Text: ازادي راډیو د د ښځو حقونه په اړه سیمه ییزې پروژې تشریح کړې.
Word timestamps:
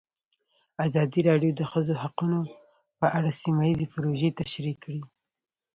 ازادي 0.85 1.21
راډیو 1.29 1.51
د 1.55 1.57
د 1.59 1.61
ښځو 1.71 1.93
حقونه 2.03 2.39
په 2.99 3.07
اړه 3.17 3.31
سیمه 3.41 3.63
ییزې 3.69 3.87
پروژې 3.93 4.29
تشریح 4.39 4.75
کړې. 4.83 5.01